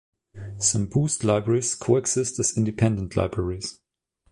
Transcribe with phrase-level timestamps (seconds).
[0.57, 3.77] Some Boost libraries coexist as independent libraries.